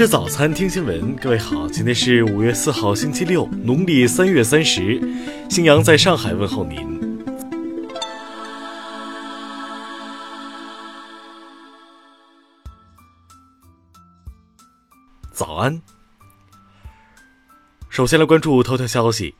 [0.00, 1.14] 吃早餐，听新闻。
[1.16, 4.98] 各位好，今天是五月四号，星期六，农历三月三十。
[5.50, 7.22] 新阳在上海问候您，
[15.32, 15.82] 早安。
[17.90, 19.34] 首先来关注头条消息。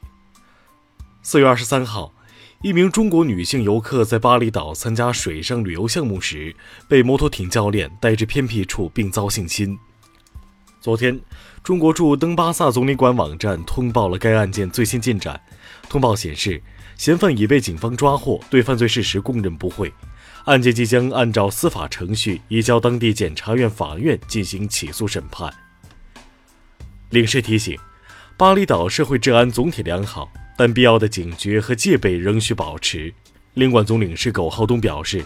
[1.22, 2.12] 四月二十三号，
[2.60, 6.54] 一名中国女性游客在巴厘岛参加水上旅游项目时，
[6.86, 9.78] 被摩托艇教练带至偏僻处并遭性侵。
[10.80, 11.20] 昨天，
[11.62, 15.38] 中国驻登巴萨总领馆网站通报了该案件最新进展。
[15.90, 16.62] 通报显示，
[16.96, 19.92] 嫌犯已被警方抓获，对犯罪事实供认不讳。
[20.46, 25.52] 案件即将按照司法程序移交当地检察院、法院进行起诉审判。
[27.10, 27.78] 领事提醒：
[28.38, 33.12] 巴厘岛社会治安总体良好，但必要的警觉和戒备仍需保持。
[33.52, 35.22] 领馆总领事苟浩东表示。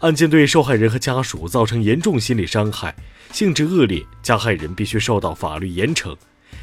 [0.00, 2.94] 案件对受害人和家属造成严重心理伤害，
[3.34, 6.16] 性质恶劣，加害人必须受到法律严惩。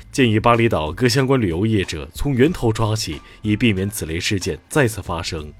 [0.10, 5.52] 建议巴厘岛各相关旅游业者从源头抓起，以避免此类事件再次发生。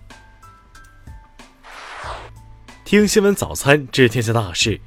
[2.86, 4.80] 听新闻早餐知天下大事。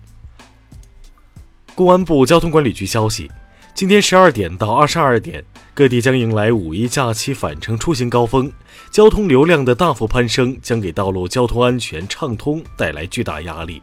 [1.75, 3.31] 公安部交通管理局消息，
[3.75, 5.45] 今天十二点到二十二点。
[5.75, 8.51] 各地将迎来五一假期返程出行高峰，
[8.91, 13.83] 交通流量的大幅攀升将给道路交通安全畅通带来巨大压力。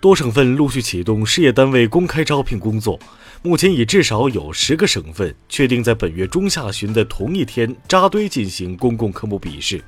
[0.00, 2.98] 多省份陆续启动事业单位公开招聘工作，
[3.42, 9.84] 目前已至少有十个省份确定在本月中下旬的同一天扎堆进行公共科目笔试。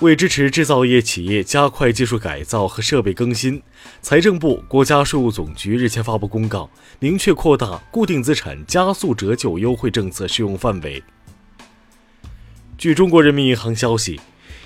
[0.00, 3.62] 为支持制造业企业加快技术改造和设备更新，
[4.02, 11.00] 财政部、国家税务总局日前发布公告，明确扩大固定资产加速折旧优惠政策适用范围。
[12.76, 14.20] 据中国人民银行消息，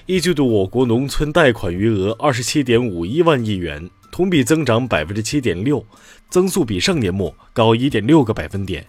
[0.09, 5.85] 一季度我国农村贷款余额二十七点五一万亿元，同比增长百分之七点六，
[6.31, 8.87] 增速比上年末高一点六个百分点。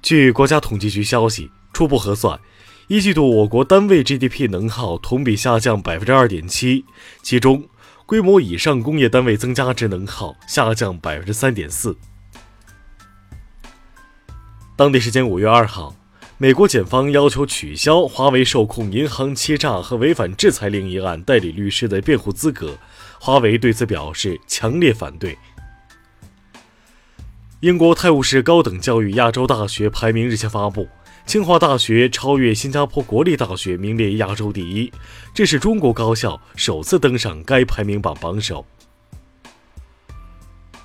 [0.00, 2.40] 据国家统计局消息，初步核算。
[2.88, 6.86] 一季度我国单位 GDP 能耗同比下降百分之二点七，
[7.22, 7.68] 其中
[8.06, 11.94] 规模以上工业单位增加值能耗下降百分之三点四。
[14.76, 15.94] 当地时间五月二号，
[16.42, 22.78] 美国检方要求取消华为受控银行欺诈和违反制裁令一案代理律师的辩护资格，
[23.18, 25.36] 华为对此表示强烈反对。
[27.60, 30.88] 英国泰晤士高等教育亚洲大学排名日前发布。
[31.26, 34.90] 清华大学超越新加坡国立大学，名列亚洲第一，
[35.34, 38.64] 这是中国高校首次登上该排名榜榜首。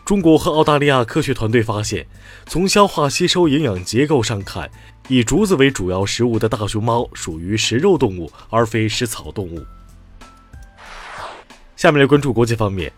[0.05, 2.05] 中国和澳大利亚科学团队发现，
[2.45, 4.69] 从消化吸收营养结构上看，
[5.07, 9.65] 以竹子为主要食物的大熊猫属于食肉动物，而非食草动物。
[11.75, 12.93] 下面来关注国际方面，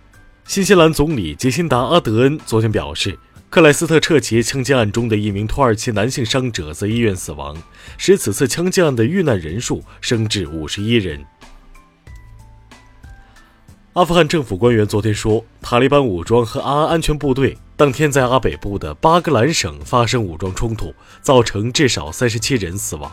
[0.45, 3.17] 新西兰总理杰辛达·阿德恩昨天表示。
[3.49, 7.55] 克莱斯特彻奇枪击案中的一名土耳其男性伤者在医院死亡，
[7.97, 11.25] 使此次枪击案的遇难人数升至五十一人。
[13.97, 20.93] 阿富汗政府官员昨天说，塔利班武装和阿安全部队当天在阿北部的巴格兰省发生武装冲突，
[21.23, 23.11] 造成至少三十七人死亡。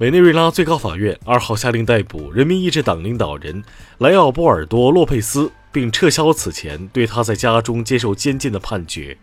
[0.00, 3.64] 委内瑞拉最高法院二号下令逮捕人民意志党领导人
[3.96, 5.50] 莱奥波尔多·洛佩斯。
[5.72, 9.16] 并撤销此前对他在家中接受监禁的判决。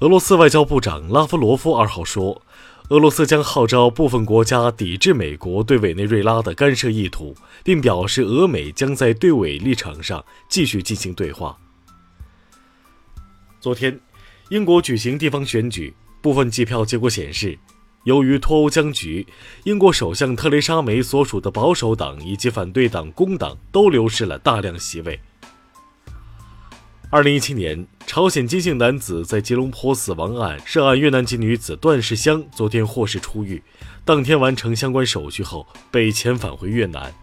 [0.00, 2.42] 俄罗斯外交部长拉夫罗夫二号说，
[2.90, 11.58] 俄罗斯将号召部分国家抵制美国对委内瑞拉的干涉意图，并表示俄美将在对委立场上继续进行对话。
[13.58, 13.98] 昨天，
[14.50, 15.92] 英国举行地方选举，
[16.22, 17.58] 部分计票结果显示。
[18.04, 19.26] 由于脱欧僵局，
[19.64, 25.18] 英国首相特蕾莎梅所属的保守党以及反对党工党都流失了大量席位。
[27.08, 33.62] 二零一七年，朝鲜金姓男子在吉隆坡死亡案涉案越南籍女子段世香昨天获释出狱，
[34.04, 37.14] 当天完成相关手续后被遣返回越南。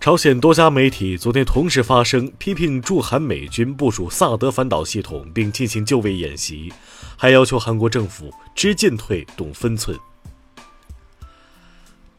[0.00, 6.72] 朝鲜多家媒体昨天同时发声，批评驻韩美军部署萨德反导系统并进行就位演习，
[7.18, 9.96] 还要求韩国政府知进退、懂分寸。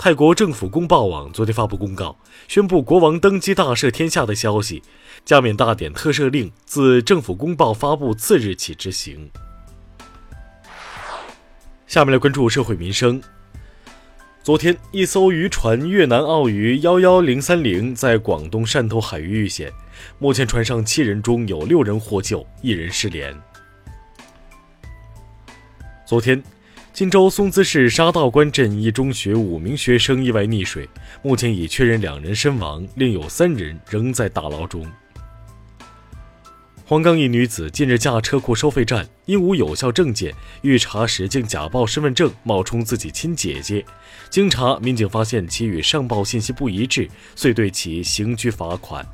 [0.04, 2.18] 泰国政府公报网昨天发布公告，
[2.48, 4.82] 宣布国王登基大赦天下的消息，
[5.24, 9.30] 加冕大典特赦令自政府公报发布次日起执行。
[11.86, 13.22] 下面来关注社会民生。
[14.42, 19.72] 昨天，一艘渔船越南澳渔幺幺零三零在广东汕头海域遇险，
[20.18, 23.40] 目前船上七人中有六人获救，一人失联。
[26.08, 26.42] 昨天，
[26.94, 30.88] 荆州松滋市沙道关镇一中学五名学生意外溺水，
[31.24, 34.86] 目前已确认两人身亡，另有三人仍在大牢中。
[36.86, 40.34] 黄冈一女子近日驾车库收费站，因无有效证件，
[40.64, 43.86] 欲查时竟假报身份证，冒充自己亲姐姐。
[44.30, 49.08] 经查，民警发现其与上报信息不一致，遂对其刑拘罚款。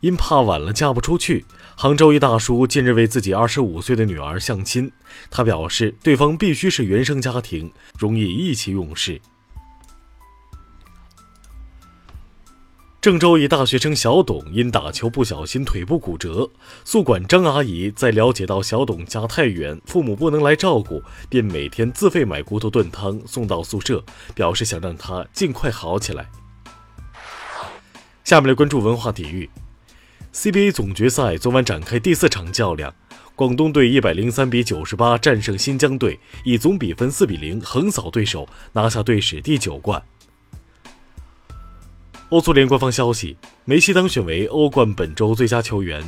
[0.00, 1.44] 因怕晚了嫁不出去，
[1.76, 4.92] 杭州一大叔近日为自己二十五岁的女儿相亲，
[5.30, 9.20] 他表示对方必须是原生家庭，容易意气用事。
[13.00, 16.50] 郑州一大学生小董因打球不小心腿部骨折，
[16.84, 24.04] 宿管张阿姨在了解到小董家太远，父母不能来照顾，便每天自费买骨头炖汤送到宿舍，
[24.34, 26.28] 表示想让他尽快好起来。
[28.24, 29.48] 下面来关注文化体育
[30.36, 32.94] ，CBA 总决赛昨晚展开第四场较量，
[33.34, 40.02] 广东队一百零三比九十八战胜新疆队，以总比分四比零横扫对手，拿下队史第九冠。
[42.28, 46.04] 欧足联官方消息，梅西当选为欧冠本周最佳球员。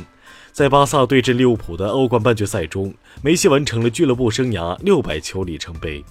[0.51, 2.93] 在巴萨对阵利物浦的欧冠半决赛中，
[3.23, 6.05] 梅西完成了俱乐部生涯六百球里程碑。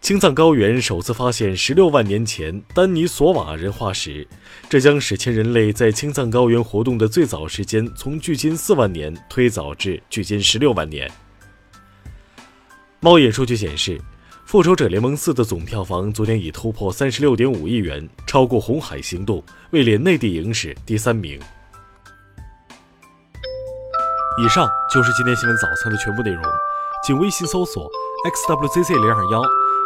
[0.00, 4.26] 青藏高原首次发现十六万年前丹尼索瓦人化石，
[4.68, 11.10] 这将史前人类在青藏高原活动的最早时间从距今四万年推早至距今十六万年。
[13.00, 13.98] 猫眼数据显示。
[14.50, 19.38] 《复仇者联盟四》的总票房昨天已突破三十六点五亿元，超过《红海行动》，
[19.72, 21.38] 位列内地影史第三名。
[24.42, 26.42] 以上就是今天新闻早餐的全部内容，
[27.04, 27.86] 请微信搜索
[28.24, 29.42] xwzc 零二幺，